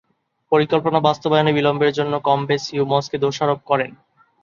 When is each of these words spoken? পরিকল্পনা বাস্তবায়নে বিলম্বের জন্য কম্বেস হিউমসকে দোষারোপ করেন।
পরিকল্পনা 0.51 0.99
বাস্তবায়নে 0.99 1.51
বিলম্বের 1.53 1.91
জন্য 1.93 2.13
কম্বেস 2.27 2.63
হিউমসকে 2.71 3.17
দোষারোপ 3.17 3.59
করেন। 3.65 3.91